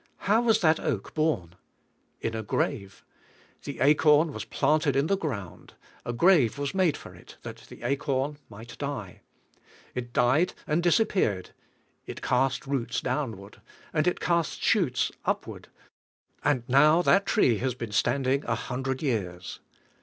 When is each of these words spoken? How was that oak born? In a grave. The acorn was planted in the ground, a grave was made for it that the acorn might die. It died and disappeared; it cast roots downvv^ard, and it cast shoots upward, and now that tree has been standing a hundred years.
How 0.25 0.41
was 0.41 0.61
that 0.61 0.79
oak 0.79 1.13
born? 1.13 1.53
In 2.21 2.33
a 2.33 2.41
grave. 2.41 3.05
The 3.65 3.79
acorn 3.81 4.33
was 4.33 4.45
planted 4.45 4.95
in 4.95 5.05
the 5.05 5.15
ground, 5.15 5.75
a 6.03 6.11
grave 6.11 6.57
was 6.57 6.73
made 6.73 6.97
for 6.97 7.13
it 7.13 7.37
that 7.43 7.57
the 7.69 7.83
acorn 7.83 8.39
might 8.49 8.79
die. 8.79 9.21
It 9.93 10.11
died 10.11 10.53
and 10.65 10.81
disappeared; 10.81 11.51
it 12.07 12.23
cast 12.23 12.65
roots 12.65 12.99
downvv^ard, 12.99 13.59
and 13.93 14.07
it 14.07 14.19
cast 14.19 14.59
shoots 14.63 15.11
upward, 15.23 15.67
and 16.43 16.63
now 16.67 17.03
that 17.03 17.27
tree 17.27 17.59
has 17.59 17.75
been 17.75 17.91
standing 17.91 18.43
a 18.45 18.55
hundred 18.55 19.03
years. 19.03 19.59